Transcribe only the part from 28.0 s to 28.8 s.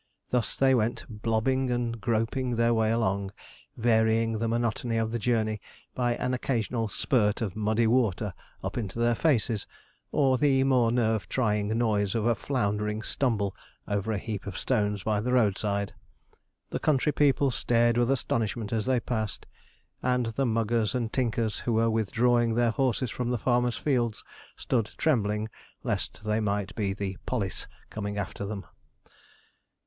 after them.